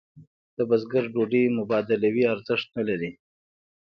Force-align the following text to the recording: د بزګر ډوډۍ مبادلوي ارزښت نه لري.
د 0.57 0.59
بزګر 0.69 1.03
ډوډۍ 1.13 1.43
مبادلوي 1.57 2.23
ارزښت 2.33 2.67
نه 2.77 2.83
لري. 2.89 3.11